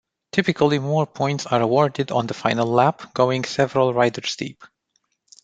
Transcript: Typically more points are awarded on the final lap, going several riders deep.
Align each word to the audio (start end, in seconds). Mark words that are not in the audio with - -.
Typically 0.31 0.79
more 0.79 1.05
points 1.05 1.45
are 1.45 1.61
awarded 1.61 2.09
on 2.11 2.25
the 2.25 2.33
final 2.33 2.65
lap, 2.65 3.13
going 3.13 3.43
several 3.43 3.93
riders 3.93 4.35
deep. 4.35 4.63